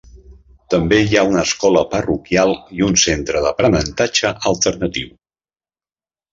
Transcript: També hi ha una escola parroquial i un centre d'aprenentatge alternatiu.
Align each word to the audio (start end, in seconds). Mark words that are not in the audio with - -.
També 0.73 0.97
hi 1.03 1.19
ha 1.19 1.25
una 1.31 1.43
escola 1.49 1.83
parroquial 1.91 2.55
i 2.79 2.83
un 2.89 2.99
centre 3.03 3.45
d'aprenentatge 3.45 4.35
alternatiu. 4.55 5.17